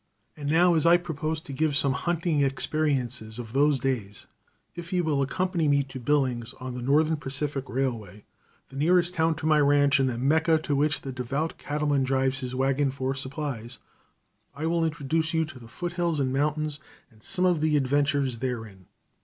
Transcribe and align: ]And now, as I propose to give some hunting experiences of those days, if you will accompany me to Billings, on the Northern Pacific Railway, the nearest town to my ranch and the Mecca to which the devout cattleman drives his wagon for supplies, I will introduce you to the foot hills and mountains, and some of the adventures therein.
]And 0.35 0.49
now, 0.49 0.73
as 0.73 0.83
I 0.87 0.97
propose 0.97 1.41
to 1.41 1.53
give 1.53 1.77
some 1.77 1.93
hunting 1.93 2.41
experiences 2.41 3.37
of 3.37 3.53
those 3.53 3.79
days, 3.79 4.25
if 4.73 4.91
you 4.91 5.03
will 5.03 5.21
accompany 5.21 5.67
me 5.67 5.83
to 5.83 5.99
Billings, 5.99 6.55
on 6.59 6.73
the 6.73 6.81
Northern 6.81 7.17
Pacific 7.17 7.69
Railway, 7.69 8.25
the 8.69 8.77
nearest 8.77 9.13
town 9.13 9.35
to 9.35 9.45
my 9.45 9.59
ranch 9.59 9.99
and 9.99 10.09
the 10.09 10.17
Mecca 10.17 10.57
to 10.63 10.75
which 10.75 11.01
the 11.01 11.11
devout 11.11 11.59
cattleman 11.59 12.03
drives 12.03 12.39
his 12.39 12.55
wagon 12.55 12.89
for 12.89 13.13
supplies, 13.13 13.77
I 14.55 14.65
will 14.65 14.83
introduce 14.83 15.35
you 15.35 15.45
to 15.45 15.59
the 15.59 15.67
foot 15.67 15.93
hills 15.93 16.19
and 16.19 16.33
mountains, 16.33 16.79
and 17.11 17.21
some 17.21 17.45
of 17.45 17.61
the 17.61 17.77
adventures 17.77 18.37
therein. 18.39 18.87